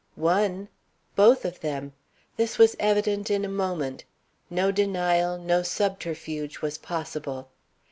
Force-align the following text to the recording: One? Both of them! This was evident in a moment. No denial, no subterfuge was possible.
One? 0.15 0.67
Both 1.15 1.45
of 1.45 1.59
them! 1.59 1.93
This 2.35 2.57
was 2.57 2.75
evident 2.79 3.29
in 3.29 3.45
a 3.45 3.47
moment. 3.47 4.03
No 4.49 4.71
denial, 4.71 5.37
no 5.37 5.61
subterfuge 5.61 6.59
was 6.59 6.79
possible. 6.79 7.49